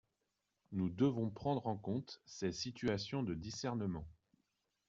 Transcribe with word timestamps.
Nous 0.71 0.89
devons 0.89 1.29
prendre 1.29 1.67
en 1.67 1.77
compte 1.77 2.23
ces 2.25 2.51
situations 2.51 3.21
de 3.21 3.35
discernement. 3.35 4.07